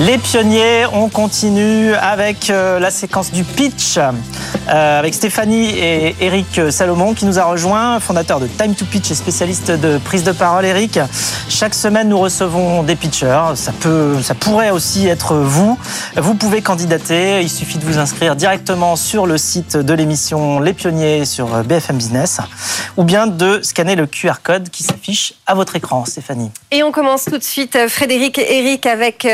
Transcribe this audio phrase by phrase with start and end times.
[0.00, 6.60] Les pionniers, on continue avec euh, la séquence du pitch euh, avec Stéphanie et Eric
[6.70, 10.30] Salomon qui nous a rejoint, fondateur de Time to Pitch et spécialiste de prise de
[10.30, 10.64] parole.
[10.66, 11.00] Eric,
[11.48, 13.56] chaque semaine nous recevons des pitchers.
[13.56, 15.76] Ça peut, ça pourrait aussi être vous.
[16.16, 17.40] Vous pouvez candidater.
[17.42, 21.96] Il suffit de vous inscrire directement sur le site de l'émission Les Pionniers sur BFM
[21.96, 22.38] Business
[22.96, 26.50] ou bien de scanner le QR code qui s'affiche à votre écran, Stéphanie.
[26.70, 29.26] Et on commence tout de suite, Frédéric et Eric, avec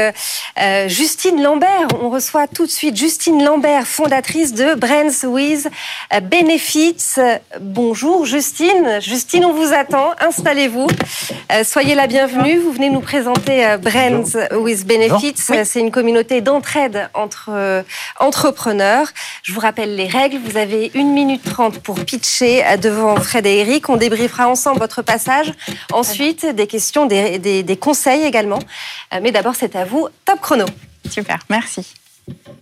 [0.60, 1.88] euh, Justine Lambert.
[2.00, 5.68] On reçoit tout de suite Justine Lambert, fondatrice de Brands with
[6.22, 7.16] Benefits.
[7.60, 9.00] Bonjour Justine.
[9.00, 10.12] Justine, on vous attend.
[10.20, 10.86] Installez-vous.
[11.52, 12.58] Euh, soyez la bienvenue.
[12.58, 15.64] Vous venez nous présenter euh, Brands with Benefits.
[15.64, 17.84] C'est une communauté d'entraide entre
[18.20, 19.08] entrepreneurs.
[19.42, 20.38] Je vous rappelle les règles.
[20.38, 23.88] Vous avez une minute trente pour pitcher devant Fred et Eric.
[23.88, 25.52] On débriefera ensemble votre passage.
[25.92, 28.60] Ensuite, des questions, des, des conseils également.
[29.20, 30.08] Mais d'abord, c'est à vous.
[30.24, 30.66] Top chrono.
[31.08, 31.86] Super, merci.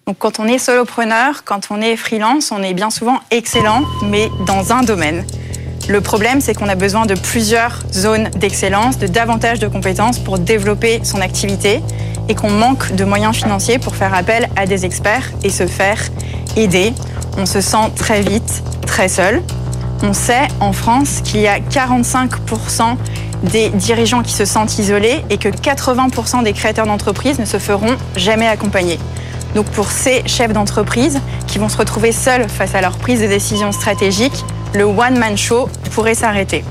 [0.06, 4.30] Donc quand on est solopreneur, quand on est freelance, on est bien souvent excellent, mais
[4.47, 5.27] dans un domaine.
[5.88, 10.38] Le problème, c'est qu'on a besoin de plusieurs zones d'excellence, de davantage de compétences pour
[10.38, 11.83] développer son activité
[12.28, 16.00] et qu'on manque de moyens financiers pour faire appel à des experts et se faire
[16.56, 16.92] aider.
[17.36, 19.42] On se sent très vite très seul.
[20.05, 22.97] On sait en France qu'il y a 45%
[23.43, 27.97] des dirigeants qui se sentent isolés et que 80% des créateurs d'entreprises ne se feront
[28.17, 28.99] jamais accompagner.
[29.55, 33.27] Donc pour ces chefs d'entreprise qui vont se retrouver seuls face à leur prise de
[33.27, 36.65] décision stratégique, le one-man show pourrait s'arrêter.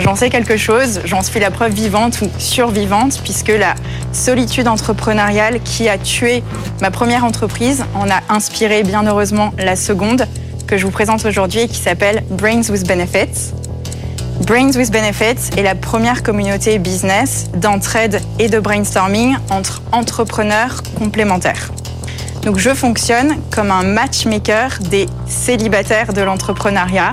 [0.00, 3.74] J'en sais quelque chose, j'en suis la preuve vivante ou survivante, puisque la
[4.12, 6.42] solitude entrepreneuriale qui a tué
[6.80, 10.26] ma première entreprise en a inspiré bien heureusement la seconde
[10.66, 13.59] que je vous présente aujourd'hui et qui s'appelle Brains with Benefits.
[14.46, 21.70] Brains with Benefits est la première communauté business d'entraide et de brainstorming entre entrepreneurs complémentaires.
[22.42, 27.12] Donc je fonctionne comme un matchmaker des célibataires de l'entrepreneuriat.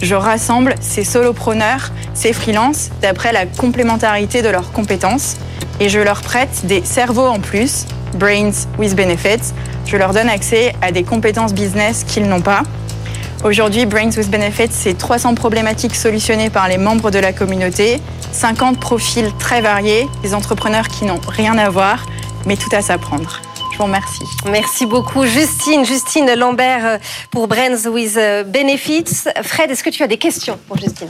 [0.00, 5.36] Je rassemble ces solopreneurs, ces freelances, d'après la complémentarité de leurs compétences
[5.80, 9.52] et je leur prête des cerveaux en plus, Brains with Benefits.
[9.84, 12.62] Je leur donne accès à des compétences business qu'ils n'ont pas
[13.44, 18.00] Aujourd'hui, Brains with Benefits, c'est 300 problématiques solutionnées par les membres de la communauté,
[18.32, 22.04] 50 profils très variés, des entrepreneurs qui n'ont rien à voir,
[22.46, 23.40] mais tout à s'apprendre.
[23.72, 24.24] Je vous remercie.
[24.50, 25.84] Merci beaucoup, Justine.
[25.84, 26.98] Justine Lambert euh,
[27.30, 29.28] pour Brains with euh, Benefits.
[29.44, 31.08] Fred, est-ce que tu as des questions pour Justine?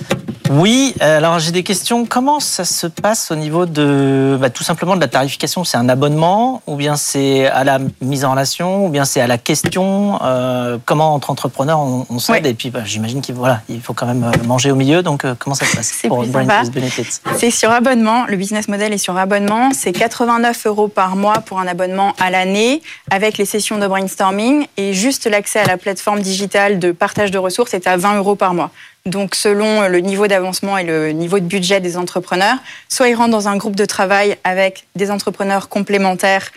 [0.51, 2.07] Oui, euh, alors j'ai des questions.
[2.07, 5.65] Comment ça se passe au niveau de bah, tout simplement de la tarification?
[5.65, 9.27] C'est un abonnement ou bien c'est à la mise en relation ou bien c'est à
[9.27, 10.19] la question?
[10.23, 12.47] Euh, Comment entre entrepreneurs on, on s'aide?
[12.47, 15.03] Et puis bah, j'imagine qu'il voilà, il faut quand même euh, manger au milieu.
[15.03, 17.21] Donc comment ça se passe pour Benefits?
[17.37, 18.27] C'est sur abonnement.
[18.27, 19.71] Le business model est sur abonnement.
[19.73, 24.67] C'est 89 euros par mois pour un abonnement à l'année avec les sessions de brainstorming
[24.77, 28.35] et juste l'accès à la plateforme digitale de partage de ressources est à 20 euros
[28.35, 28.71] par mois.
[29.07, 33.31] Donc, selon le niveau d'avancement et le niveau de budget des entrepreneurs, soit ils rentrent
[33.31, 36.51] dans un groupe de travail avec des entrepreneurs complémentaires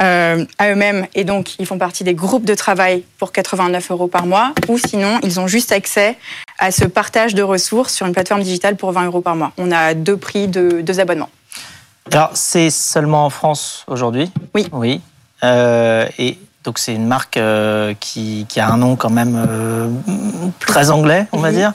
[0.00, 4.08] euh, à eux-mêmes et donc ils font partie des groupes de travail pour 89 euros
[4.08, 6.16] par mois, ou sinon ils ont juste accès
[6.58, 9.52] à ce partage de ressources sur une plateforme digitale pour 20 euros par mois.
[9.58, 11.28] On a deux prix de deux abonnements.
[12.10, 14.30] Alors c'est seulement en France aujourd'hui?
[14.54, 14.68] Oui.
[14.72, 15.02] Oui.
[15.44, 19.88] Euh, et donc c'est une marque euh, qui, qui, a un nom quand même euh,
[20.58, 21.56] très anglais, on va mhm.
[21.56, 21.72] dire.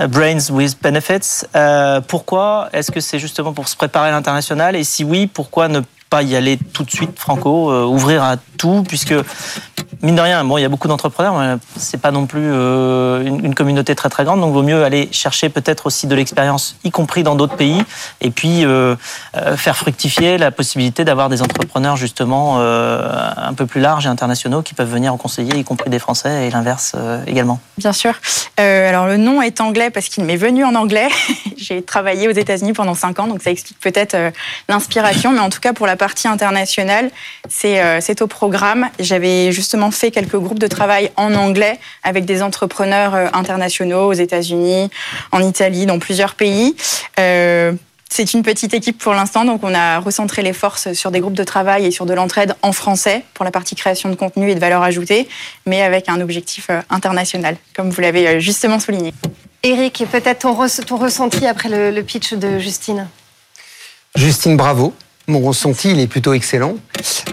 [0.00, 1.46] Euh, Brains with Benefits.
[1.54, 4.74] Euh, pourquoi Est-ce que c'est justement pour se préparer à l'international?
[4.74, 5.80] Et si oui, pourquoi ne
[6.10, 9.14] pas y aller tout de suite, Franco, ouvrir à tout, puisque
[10.04, 13.24] mine de rien, bon, il y a beaucoup d'entrepreneurs, mais c'est pas non plus euh,
[13.24, 16.90] une, communauté très très grande, donc vaut mieux aller chercher peut-être aussi de l'expérience, y
[16.90, 17.82] compris dans d'autres pays,
[18.20, 18.96] et puis euh,
[19.56, 24.74] faire fructifier la possibilité d'avoir des entrepreneurs justement un peu plus larges et internationaux qui
[24.74, 26.94] peuvent venir en conseiller, y compris des Français, et l'inverse
[27.26, 27.60] également.
[27.78, 28.14] Bien sûr.
[28.58, 31.08] alors le nom est anglais parce qu'il m'est venu en anglais.
[31.56, 34.16] J'ai travaillé aux États-Unis pendant cinq ans, donc ça explique peut-être
[34.68, 37.10] l'inspiration, mais en tout cas pour la partie internationale,
[37.64, 38.88] euh, c'est au programme.
[38.98, 44.12] J'avais justement fait quelques groupes de travail en anglais avec des entrepreneurs euh, internationaux aux
[44.12, 44.90] États-Unis,
[45.32, 46.76] en Italie, dans plusieurs pays.
[47.18, 47.72] Euh,
[48.08, 51.34] c'est une petite équipe pour l'instant, donc on a recentré les forces sur des groupes
[51.34, 54.54] de travail et sur de l'entraide en français pour la partie création de contenu et
[54.54, 55.28] de valeur ajoutée,
[55.66, 59.12] mais avec un objectif international, comme vous l'avez justement souligné.
[59.64, 63.08] Eric, peut-être ton, ressenti après le pitch de Justine?
[64.14, 64.94] Justine, bravo
[65.26, 66.76] mon ressenti, il est plutôt excellent.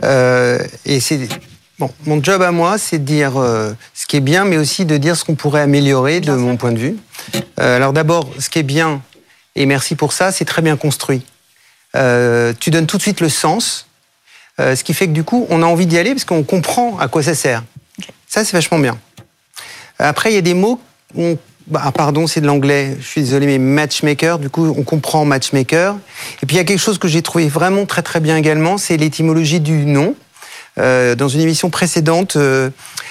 [0.03, 1.27] Euh, et c'est
[1.81, 4.85] Bon, mon job à moi, c'est de dire euh, ce qui est bien, mais aussi
[4.85, 6.95] de dire ce qu'on pourrait améliorer de mon point de vue.
[7.59, 9.01] Euh, alors d'abord, ce qui est bien,
[9.55, 11.23] et merci pour ça, c'est très bien construit.
[11.95, 13.87] Euh, tu donnes tout de suite le sens,
[14.59, 17.07] ce qui fait que du coup, on a envie d'y aller parce qu'on comprend à
[17.07, 17.63] quoi ça sert.
[18.27, 18.99] Ça, c'est vachement bien.
[19.97, 20.79] Après, il y a des mots,
[21.15, 24.71] où on- bah, ah, pardon, c'est de l'anglais, je suis désolé, mais matchmaker, du coup,
[24.77, 25.97] on comprend matchmaker.
[26.43, 28.77] Et puis, il y a quelque chose que j'ai trouvé vraiment très très bien également,
[28.77, 30.13] c'est l'étymologie du nom.
[30.77, 32.69] Euh, dans une émission précédente, euh,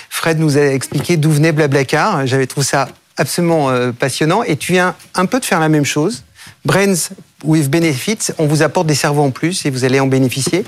[0.08, 2.26] Fred nous a expliqué d'où venait Blablacar.
[2.26, 4.42] J'avais trouvé ça absolument euh, passionnant.
[4.42, 6.24] Et tu viens un peu de faire la même chose.
[6.64, 6.94] Brains
[7.44, 10.64] with Benefits, on vous apporte des cerveaux en plus et vous allez en bénéficier.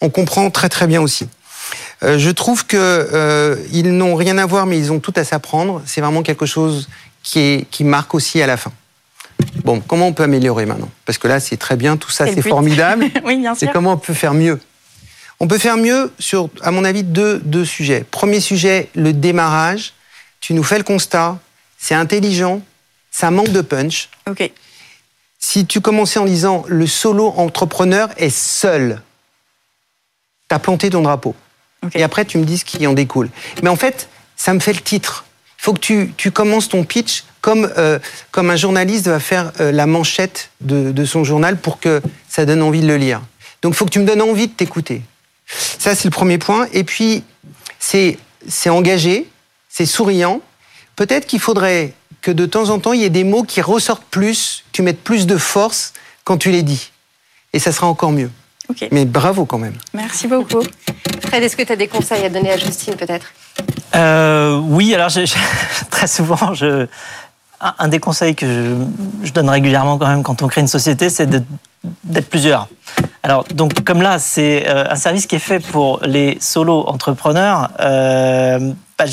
[0.00, 1.28] On comprend très très bien aussi.
[2.02, 5.82] Je trouve que ils n'ont rien à voir, mais ils ont tout à s'apprendre.
[5.84, 6.88] C'est vraiment quelque chose
[7.22, 8.70] qui, est, qui marque aussi à la fin.
[9.64, 10.90] Bon, comment on peut améliorer maintenant?
[11.04, 13.06] Parce que là, c'est très bien, tout ça, C'est c'est formidable.
[13.24, 13.72] oui, bien C'est sûr.
[13.72, 14.58] comment on peut faire mieux.
[15.40, 18.04] On peut faire mieux sur, à mon avis, deux, deux sujets.
[18.10, 19.92] Premier sujet, le démarrage.
[20.40, 21.38] Tu nous fais le constat,
[21.78, 22.60] c'est intelligent,
[23.10, 24.08] ça manque de punch.
[24.28, 24.50] Ok.
[25.38, 29.00] Si tu commençais en disant le solo entrepreneur est seul,
[30.48, 31.34] t'as planté ton drapeau.
[31.84, 31.92] Ok.
[31.94, 33.30] Et après, tu me dis ce qui en découle.
[33.62, 35.24] Mais en fait, ça me fait le titre.
[35.58, 37.98] Il faut que tu, tu commences ton pitch comme, euh,
[38.30, 42.44] comme un journaliste va faire euh, la manchette de, de son journal pour que ça
[42.44, 43.22] donne envie de le lire.
[43.62, 45.02] Donc, il faut que tu me donnes envie de t'écouter.
[45.48, 46.66] Ça, c'est le premier point.
[46.72, 47.24] Et puis,
[47.78, 48.18] c'est
[48.68, 49.28] engagé,
[49.68, 50.40] c'est souriant.
[50.96, 54.04] Peut-être qu'il faudrait que de temps en temps, il y ait des mots qui ressortent
[54.10, 55.92] plus, que tu mettes plus de force
[56.24, 56.90] quand tu les dis.
[57.52, 58.30] Et ça sera encore mieux.
[58.68, 58.86] Ok.
[58.92, 59.76] Mais bravo quand même.
[59.94, 60.62] Merci beaucoup.
[61.26, 63.32] Fred, est-ce que tu as des conseils à donner à Justine peut-être?
[63.94, 65.10] Euh, oui, alors
[65.90, 66.86] très souvent, je,
[67.60, 70.68] un, un des conseils que je, je donne régulièrement quand même quand on crée une
[70.68, 71.28] société, c'est
[72.04, 72.68] d'être plusieurs.
[73.28, 77.68] Alors, donc, comme là, c'est euh, un service qui est fait pour les solo entrepreneurs.
[77.78, 79.04] euh, bah,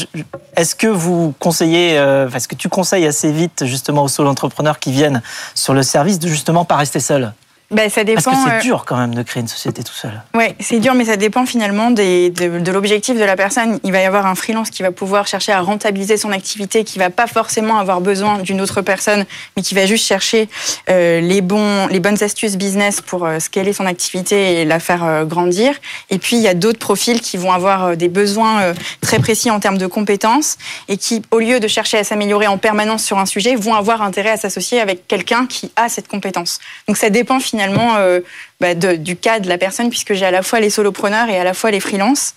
[0.56, 4.80] est-ce que vous conseillez, euh, est-ce que tu conseilles assez vite justement aux solo entrepreneurs
[4.80, 5.22] qui viennent
[5.54, 7.34] sur le service de justement pas rester seuls?
[7.72, 10.22] Ben, ça Parce que c'est euh, dur quand même de créer une société tout seul.
[10.36, 13.80] Ouais, c'est dur, mais ça dépend finalement des- de, de l'objectif de la personne.
[13.84, 17.00] Il va y avoir un freelance qui va pouvoir chercher à rentabiliser son activité, qui
[17.00, 19.26] va pas forcément avoir besoin d'une autre personne,
[19.58, 20.48] mais qui va juste chercher
[20.92, 25.04] euh, les bons, les bonnes astuces business pour euh, scaler son activité et la faire
[25.04, 25.74] euh, grandir.
[26.12, 29.60] Et puis il y a d'autres profils qui vont avoir des besoins très précis en
[29.60, 30.58] termes de compétences
[30.88, 34.04] et qui, au lieu de chercher à s'améliorer en permanence sur un sujet, vont avoir
[34.04, 36.60] intérêt à s'associer avec quelqu'un qui a cette compétence.
[36.88, 38.22] Donc ça dépend finalement euh,
[38.60, 41.40] bah, de- du cas de la personne, puisque j'ai à la fois les solopreneurs et
[41.40, 42.34] à la fois les freelances,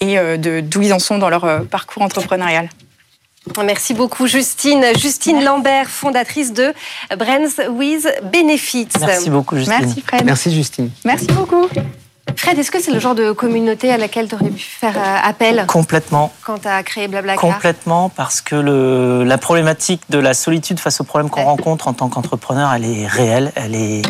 [0.00, 2.68] et euh, de d'où ils en sont dans leur euh, parcours entrepreneurial.
[3.64, 4.84] Merci beaucoup Justine.
[4.98, 6.74] Justine Lambert, fondatrice de
[7.16, 8.88] Brands with Benefits.
[9.00, 9.76] Merci beaucoup, Justine.
[9.80, 10.24] Merci Fred.
[10.24, 10.90] Merci Justine.
[11.04, 11.66] Merci beaucoup.
[12.36, 14.94] Fred, est-ce que c'est le genre de communauté à laquelle tu aurais pu faire
[15.24, 16.30] appel Complètement.
[16.44, 21.00] quand tu as créé Blablacar Complètement, parce que le, la problématique de la solitude face
[21.00, 21.46] aux problèmes qu'on Ouais.
[21.46, 24.02] rencontre en tant qu'entrepreneur, elle est réelle, elle est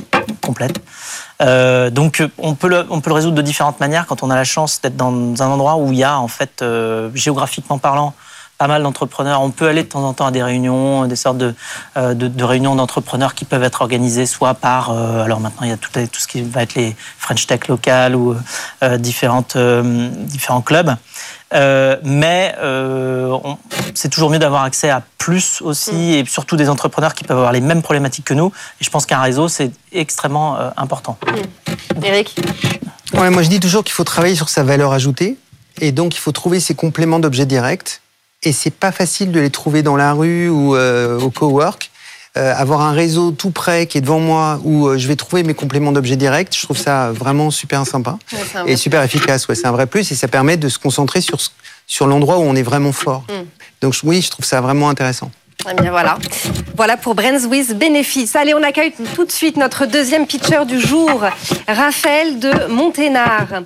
[1.41, 4.35] Euh, donc on peut, le, on peut le résoudre de différentes manières quand on a
[4.35, 5.11] la chance d'être dans
[5.43, 8.15] un endroit où il y a, en fait, euh, géographiquement parlant,
[8.59, 9.41] pas mal d'entrepreneurs.
[9.41, 11.55] On peut aller de temps en temps à des réunions, des sortes de,
[11.97, 15.71] euh, de, de réunions d'entrepreneurs qui peuvent être organisées soit par, euh, alors maintenant il
[15.71, 18.37] y a tout, tout ce qui va être les French Tech locales ou
[18.83, 20.95] euh, différentes, euh, différents clubs.
[21.55, 23.39] Euh, mais euh,
[23.95, 27.53] c'est toujours mieux d'avoir accès à plus aussi, et surtout des entrepreneurs qui peuvent avoir
[27.53, 28.53] les mêmes problématiques que nous.
[28.81, 31.17] Et je pense qu'un réseau, c'est extrêmement euh, important.
[32.03, 32.37] Eric
[33.15, 35.39] Ouais, moi je dis toujours qu'il faut travailler sur sa valeur ajoutée
[35.81, 38.03] et donc il faut trouver ses compléments d'objets directs
[38.43, 41.91] et c'est pas facile de les trouver dans la rue ou euh, au cowork.
[42.37, 45.43] Euh, avoir un réseau tout près qui est devant moi où euh, je vais trouver
[45.43, 49.49] mes compléments d'objets directs, je trouve ça vraiment super sympa Ouais, et super efficace.
[49.49, 51.39] Ouais, c'est un vrai plus et ça permet de se concentrer sur
[51.87, 53.25] sur l'endroit où on est vraiment fort.
[53.29, 53.47] Mm.
[53.81, 55.31] Donc oui, je trouve ça vraiment intéressant.
[55.69, 56.19] Eh bien voilà.
[56.77, 58.31] Voilà pour Brands with Benefits.
[58.35, 61.25] Allez, on accueille tout de suite notre deuxième pitcher du jour,
[61.67, 63.63] Raphaël de Monténard.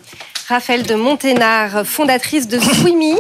[0.53, 3.15] Raphaël de Monténard, fondatrice de Swimmy,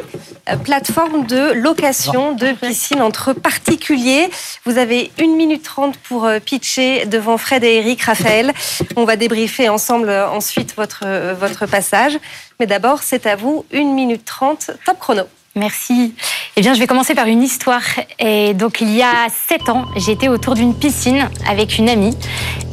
[0.50, 4.28] euh, plateforme de location de piscine entre particuliers.
[4.66, 8.02] Vous avez 1 minute 30 pour euh, pitcher devant Fred et Eric.
[8.02, 8.52] Raphaël,
[8.96, 12.18] on va débriefer ensemble euh, ensuite votre, votre passage.
[12.60, 15.22] Mais d'abord, c'est à vous, 1 minute 30, top chrono.
[15.54, 16.14] Merci.
[16.54, 17.80] Eh bien, je vais commencer par une histoire.
[18.18, 22.14] Et donc, il y a sept ans, j'étais autour d'une piscine avec une amie.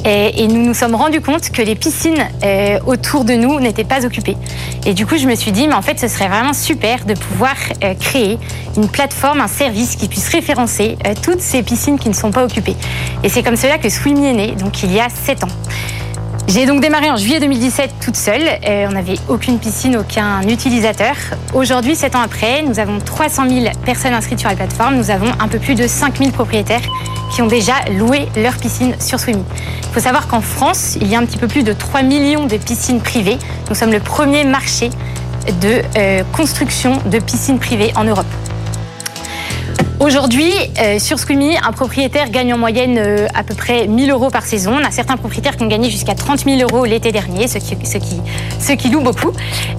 [0.03, 4.05] Et, nous nous sommes rendus compte que les piscines euh, autour de nous n'étaient pas
[4.05, 4.35] occupées.
[4.85, 7.13] Et du coup, je me suis dit, mais en fait, ce serait vraiment super de
[7.13, 7.55] pouvoir
[7.85, 8.37] euh, créer
[8.75, 12.43] une plateforme, un service qui puisse référencer euh, toutes ces piscines qui ne sont pas
[12.43, 12.75] occupées.
[13.23, 15.49] Et c'est comme cela que Swimmy est né, donc il y a sept ans.
[16.49, 18.41] J'ai donc démarré en juillet 2017 toute seule.
[18.41, 21.15] Euh, on n'avait aucune piscine, aucun utilisateur.
[21.53, 24.95] Aujourd'hui, sept ans après, nous avons 300 000 personnes inscrites sur la plateforme.
[24.95, 26.81] Nous avons un peu plus de 5 000 propriétaires
[27.31, 29.43] qui ont déjà loué leur piscine sur Swimmy.
[29.83, 32.47] Il faut savoir qu'en France, il y a un petit peu plus de 3 millions
[32.47, 33.37] de piscines privées.
[33.69, 34.89] Nous sommes le premier marché
[35.61, 38.25] de euh, construction de piscines privées en Europe.
[39.99, 44.29] Aujourd'hui, euh, sur Squimi, un propriétaire gagne en moyenne euh, à peu près 1000 euros
[44.29, 44.77] par saison.
[44.81, 47.75] On a certains propriétaires qui ont gagné jusqu'à 30 000 euros l'été dernier, ceux qui,
[47.85, 49.33] ceux qui, qui louent beaucoup.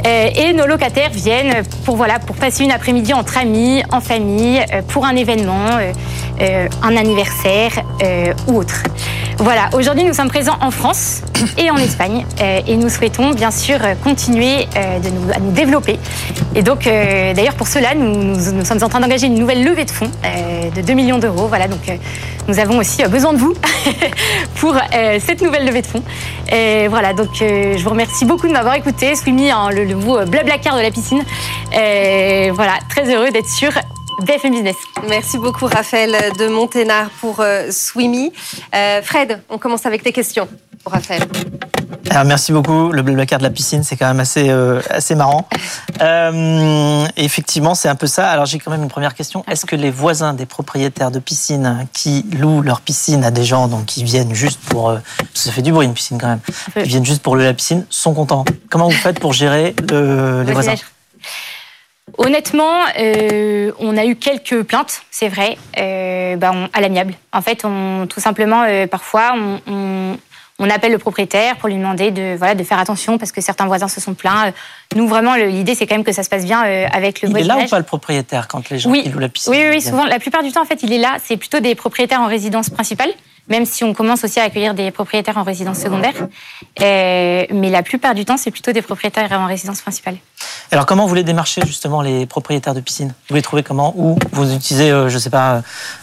[0.07, 4.61] Euh, et nos locataires viennent pour, voilà, pour passer une après-midi entre amis, en famille,
[4.75, 5.93] euh, pour un événement, euh,
[6.43, 7.73] euh, un anniversaire
[8.47, 8.83] ou autre.
[9.43, 11.23] Voilà, aujourd'hui nous sommes présents en France
[11.57, 14.99] et en Espagne euh, et nous souhaitons bien sûr euh, continuer euh,
[15.35, 15.99] à nous développer.
[16.55, 20.11] Et donc d'ailleurs pour cela nous, sommes en train d'engager une nouvelle levée de fonds
[20.77, 21.47] de 2 millions d'euros.
[21.47, 21.81] Voilà, donc
[22.49, 23.55] nous avons aussi besoin de vous
[24.57, 24.75] pour
[25.21, 26.03] cette nouvelle levée de fonds.
[26.53, 30.23] Et voilà, donc je vous remercie beaucoup de m'avoir écouté, Swimmy, hein, le, le mot
[30.27, 31.23] blablacar de la piscine.
[31.73, 33.71] Voilà, très heureux d'être sur
[34.25, 34.77] BFM Business.
[35.09, 38.33] Merci beaucoup, Raphaël de Monténard, pour euh, Swimmy.
[38.75, 40.49] Euh, Fred, on commence avec tes questions
[40.85, 41.23] pour Raphaël.
[42.11, 42.91] Alors, merci beaucoup.
[42.93, 45.47] Le blablacar de la piscine, c'est quand même assez, euh, assez marrant.
[46.01, 48.29] Euh, effectivement, c'est un peu ça.
[48.31, 49.45] Alors, j'ai quand même une première question.
[49.49, 53.69] Est-ce que les voisins des propriétaires de piscines qui louent leur piscine à des gens
[53.69, 54.91] donc, qui viennent juste pour.
[54.91, 56.41] euh, parce que ça fait du bruit, une piscine quand même.
[56.75, 58.45] Qui viennent juste pour louer la piscine, sont contents?
[58.71, 60.75] Comment vous faites pour gérer le- les voisins?
[62.19, 67.15] Honnêtement, euh, on a eu quelques plaintes, c'est vrai, euh, bah, on- à l'amiable.
[67.33, 69.35] En fait, on, tout simplement, euh, parfois,
[69.67, 70.17] on,
[70.71, 73.89] appelle le propriétaire pour lui demander de, voilà, de faire attention parce que certains voisins
[73.89, 74.53] se sont plaints.
[74.95, 76.61] Nous, vraiment, l'idée, c'est quand même que ça se passe bien
[76.93, 77.67] avec le Il est là voisinage.
[77.67, 79.03] ou pas le propriétaire quand les gens Oui.
[79.03, 80.99] qui louent la piscine Oui, oui, souvent, la plupart du temps, en fait, il est
[80.99, 81.17] là.
[81.25, 83.11] C'est plutôt des propriétaires en résidence principale,
[83.49, 86.15] même si on commence aussi à accueillir des propriétaires en résidence secondaire.
[86.79, 90.17] Mais la plupart du temps, c'est plutôt des propriétaires en résidence principale.
[90.73, 93.93] Alors, comment vous les démarchez justement les propriétaires de piscine Vous les trouvez comment?
[93.97, 95.63] Où Vous utilisez, euh, je sais pas,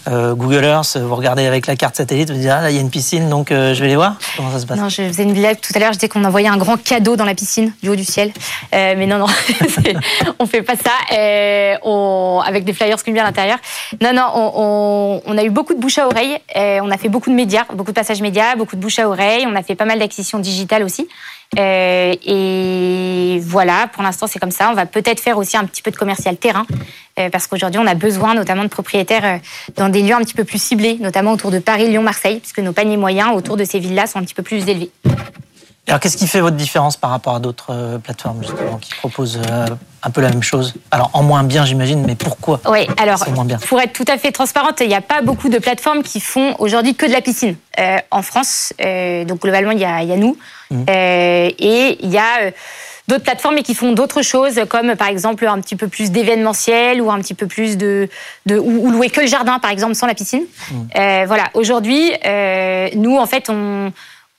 [0.10, 2.78] euh, Google Earth, vous regardez avec la carte satellite, vous dites ah là il y
[2.78, 4.18] a une piscine, donc euh, je vais les voir?
[4.36, 4.78] Comment ça se passe?
[4.78, 7.16] Non, je faisais une blague tout à l'heure, je disais qu'on envoyait un grand cadeau
[7.16, 8.32] dans la piscine du haut du ciel.
[8.74, 9.28] Euh, mais non, non,
[10.40, 10.92] on fait pas ça.
[11.18, 13.58] Euh, avec des flyers Squimby à l'intérieur.
[14.02, 16.38] Non, non, on, a eu beaucoup de bouche à oreille.
[16.56, 19.08] Euh, on a fait beaucoup de médias, beaucoup de passages médias, beaucoup de bouche à
[19.08, 19.46] oreille.
[19.48, 21.08] On a fait pas mal d'acquisitions digitales aussi.
[21.58, 24.70] Euh, et voilà, pour l'instant, c'est comme ça.
[24.70, 26.66] On va peut-être faire aussi un petit peu de commercial terrain.
[27.20, 29.38] euh, parce qu'aujourd'hui, on a besoin notamment de propriétaires euh,
[29.76, 32.60] dans des lieux un petit peu plus ciblés, notamment autour de Paris, Lyon, Marseille, puisque
[32.60, 34.92] nos paniers moyens autour de ces villes-là sont un petit peu plus élevés.
[35.88, 39.40] Alors, qu'est-ce qui fait votre différence par rapport à d'autres euh, plateformes justement qui proposent
[39.50, 39.68] euh,
[40.04, 40.74] un peu la même chose?
[40.92, 42.60] Alors, en moins bien, j'imagine, mais pourquoi?
[42.70, 43.58] Oui, alors C'est moins bien.
[43.58, 46.56] pour être tout à fait transparente, il n'y a pas beaucoup de plateformes qui font
[46.60, 48.74] aujourd'hui que de la piscine euh, en France.
[48.82, 50.38] Euh, donc globalement, il y a, il y a nous.
[50.74, 52.52] Euh, et il y a
[53.08, 57.02] d'autres plateformes mais qui font d'autres choses, comme par exemple un petit peu plus d'événementiel
[57.02, 58.10] ou un petit peu plus de,
[58.46, 60.44] de ou, ou louer que le jardin, par exemple, sans la piscine.
[60.98, 61.46] Euh, voilà.
[61.54, 63.94] Aujourd'hui, euh, nous en fait, on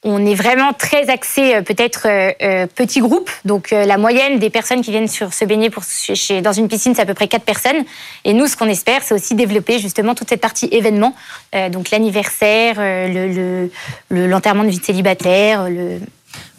[0.04, 3.30] on est vraiment très axé euh, peut-être euh, euh, petit groupe.
[3.44, 6.68] Donc euh, la moyenne des personnes qui viennent sur se baigner pour, chez- dans une
[6.68, 7.84] piscine, c'est à peu près quatre personnes.
[8.24, 11.14] Et nous, ce qu'on espère, c'est aussi développer justement toute cette partie événement.
[11.54, 13.70] Euh, donc l'anniversaire, le- le-
[14.10, 15.98] le- l'enterrement de vie de célibataire, le...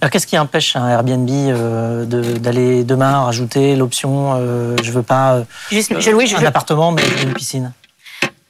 [0.01, 4.35] Alors, qu'est-ce qui empêche un Airbnb de- d'aller demain rajouter l'option
[4.81, 7.71] je veux pas juste, je je un veux- appartement, mais une piscine?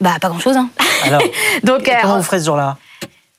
[0.01, 0.55] Bah pas grand chose.
[0.57, 0.69] Hein.
[1.03, 1.21] Alors,
[1.63, 2.77] Donc comment vous ferez ce jour-là?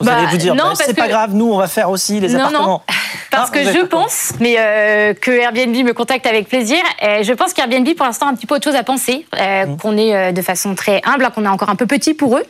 [0.01, 1.69] Vous Bah, allez vous dire, non, bah, parce c'est que- pas grave, nous, on va
[1.69, 2.45] faire aussi les Non, non.
[2.47, 2.83] appartements.
[3.31, 6.79] Parce Ah, que je pense, mais euh, que Airbnb me contacte avec plaisir.
[7.05, 9.25] euh, je pense qu'Airbnb, pour l'instant, a un petit peu autre chose à penser.
[9.39, 9.77] euh, Mmh.
[9.77, 12.37] Qu'on est euh, de façon très humble, hein, qu'on est encore un peu petit pour
[12.39, 12.45] eux.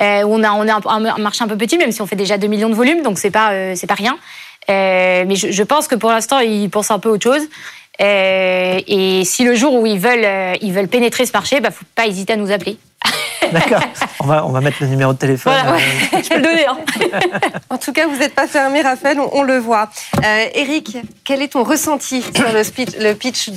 [0.00, 2.36] On a, on a un, un marché un peu petit, même si on fait déjà
[2.36, 4.16] 2 millions de volume, donc c'est pas, c'est pas rien.
[4.68, 7.42] Mais je, je pense que pour l'instant, ils pensent un peu autre chose.
[8.00, 10.26] Et si le jour où ils veulent,
[10.60, 12.76] ils veulent pénétrer ce marché, bah, faut pas hésiter à nous appeler.
[13.52, 13.80] D'accord.
[14.20, 15.52] On va, on va mettre le numéro de téléphone.
[15.52, 15.82] Voilà, ouais.
[16.14, 16.66] euh, je peux le donner.
[16.66, 16.78] Hein.
[17.70, 19.90] En tout cas, vous n'êtes pas fermé, Raphaël, on, on le voit.
[20.24, 23.54] Euh, Eric, quel est ton ressenti sur le, speech, le pitch de,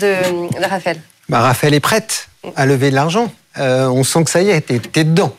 [0.59, 0.99] de Raphaël?
[1.29, 3.31] Bah, Raphaël est prête à lever de l'argent.
[3.57, 5.35] Euh, on sent que ça y est, t'es, t'es dedans.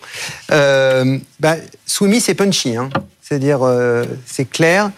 [0.50, 1.54] Euh, bah,
[1.86, 2.76] Swimmy, c'est punchy.
[2.76, 2.90] Hein.
[3.22, 4.90] C'est-à-dire, euh, c'est clair,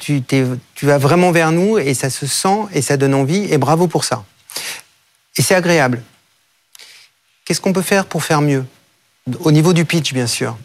[0.00, 3.46] tu, t'es- tu vas vraiment vers nous et ça se sent et ça donne envie
[3.52, 4.24] et bravo pour ça.
[5.36, 6.02] Et c'est agréable.
[7.44, 8.64] Qu'est-ce qu'on peut faire pour faire mieux?
[9.40, 10.56] Au niveau du pitch, bien sûr.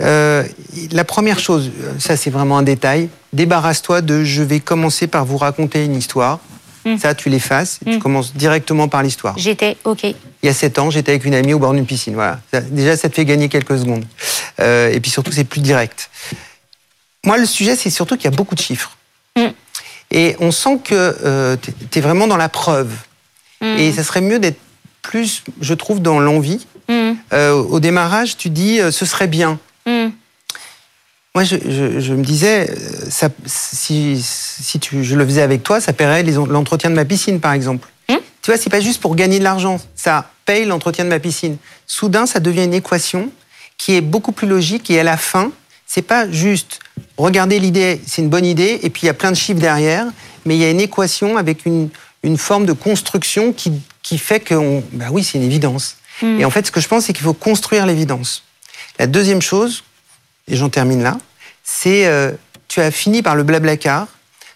[0.00, 0.44] Euh,
[0.92, 5.36] la première chose, ça c'est vraiment un détail, débarrasse-toi de je vais commencer par vous
[5.36, 6.38] raconter une histoire.
[6.84, 6.96] Mm.
[6.98, 8.00] Ça, tu l'effaces, et tu Mm.
[8.00, 9.34] commences directement par l'histoire.
[9.38, 10.02] J'étais OK.
[10.04, 12.14] Il y a sept ans, j'étais avec une amie au bord d'une piscine.
[12.14, 12.40] Voilà.
[12.52, 14.04] Ça- déjà, ça te fait gagner quelques secondes.
[14.60, 16.10] Euh, et puis surtout, c'est plus direct.
[17.24, 18.96] moi, le sujet, c'est surtout qu'il y a beaucoup de chiffres.
[19.36, 19.46] Mm.
[20.10, 21.56] Et on sent que euh,
[21.90, 22.90] tu es vraiment dans la preuve.
[23.78, 24.58] Et ça serait mieux d'être
[25.02, 26.66] plus, je trouve, dans l'envie.
[26.88, 27.12] Mm.
[27.32, 29.58] Euh, au démarrage, tu dis euh, ce serait bien.
[29.86, 30.08] Mm.
[31.34, 32.74] Moi, je, je- je me disais, euh,
[33.10, 37.40] ça, si, si tu, je le faisais avec toi, ça paierait l'entretien de ma piscine,
[37.40, 37.88] par exemple.
[38.10, 41.18] Hmm Tu vois, c'est pas juste pour gagner de l'argent, ça paye l'entretien de ma
[41.20, 41.56] piscine.
[41.86, 43.30] Soudain, ça devient une équation
[43.78, 45.50] qui est beaucoup plus logique et à la fin,
[45.86, 46.80] c'est pas juste
[47.16, 50.06] regarder l'idée, c'est une bonne idée, et puis il y a plein de chiffres derrière,
[50.44, 51.88] mais il y a une équation avec une,
[52.22, 53.72] une forme de construction qui,
[54.02, 55.96] qui fait que, on- bah oui, c'est une évidence.
[56.22, 58.44] Et en fait, ce que je pense, c'est qu'il faut construire l'évidence.
[58.98, 59.84] La deuxième chose,
[60.48, 61.16] et j'en termine là,
[61.64, 62.32] c'est euh,
[62.68, 64.06] tu as fini par le blablacar.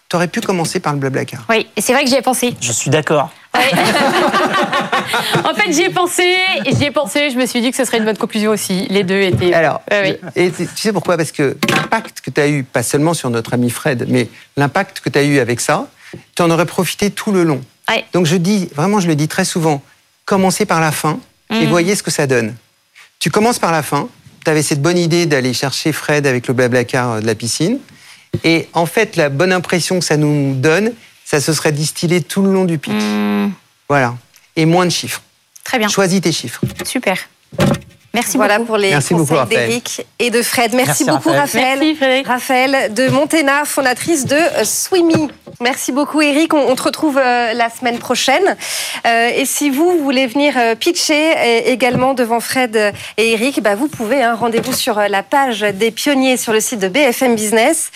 [0.09, 1.43] Tu aurais pu commencer par le blablacar.
[1.49, 2.55] Oui, et c'est vrai que j'y ai pensé.
[2.61, 3.29] Je suis d'accord.
[3.53, 3.69] Ouais.
[5.43, 6.23] en fait, j'y ai pensé,
[6.65, 8.87] et j'y ai pensé, je me suis dit que ce serait une bonne conclusion aussi.
[8.89, 9.53] Les deux étaient.
[9.53, 10.29] Alors, Ouais, oui.
[10.35, 11.17] et tu sais pourquoi?
[11.17, 14.99] Parce que l'impact que tu as eu, pas seulement sur notre ami Fred, mais l'impact
[15.01, 15.87] que tu as eu avec ça,
[16.35, 17.61] tu en aurais profité tout le long.
[17.89, 18.05] Ouais.
[18.13, 19.81] Donc je dis, vraiment, je le dis très souvent,
[20.25, 21.19] commencez par la fin
[21.51, 21.69] et Mhm.
[21.69, 22.55] voyez ce que ça donne.
[23.19, 24.09] Tu commences par la fin,
[24.43, 27.79] tu avais cette bonne idée d'aller chercher Fred avec le blablacar euh, de la piscine,
[28.43, 30.93] et en fait, la bonne impression que ça nous donne,
[31.25, 32.93] ça se serait distillé tout le long du pitch.
[32.93, 33.49] Hmm,
[33.89, 34.15] Voilà.
[34.55, 35.21] Et moins de chiffres.
[35.63, 36.61] très bien, Choisis tes chiffres.
[36.85, 37.17] super.
[38.13, 38.67] Merci voilà beaucoup.
[38.67, 40.73] pour les Merci conseils d'Éric et de Fred.
[40.73, 41.41] Merci, Merci, beaucoup Raphaël.
[41.41, 41.79] Raphaël.
[41.79, 42.27] Merci, Frédéric.
[42.27, 45.27] Raphaël de Montena, fondatrice de Swimmy.
[45.59, 46.53] Merci beaucoup Eric.
[46.53, 48.55] On, on te retrouve euh, la semaine prochaine.
[49.07, 53.73] Euh, et si vous voulez venir euh, pitcher euh, également devant Fred et Eric, bah,
[53.73, 54.21] vous pouvez.
[54.21, 57.89] hein, Rendez-vous sur euh, la page des pionniers sur le site de BFM Business.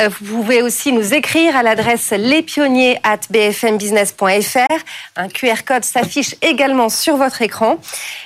[0.00, 4.74] Euh, vous pouvez aussi nous écrire à l'adresse lespionniers at bfmbusiness.fr.
[5.14, 7.76] Un QR code s'affiche également sur votre écran.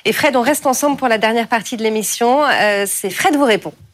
[0.07, 2.43] Et Fred, on reste ensemble pour la dernière partie de l'émission.
[2.43, 3.75] Euh, C'est Fred vous répond.